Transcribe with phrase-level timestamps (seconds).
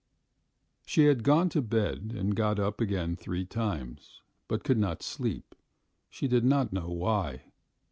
[0.83, 5.53] She had gone to bed and got up again three times, but could not sleep,
[6.09, 7.43] she did not know why.